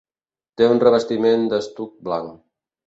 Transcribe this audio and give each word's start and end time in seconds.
Té 0.61 0.69
un 0.71 0.81
revestiment 0.85 1.47
d'estuc 1.53 1.97
blanc. 2.11 2.39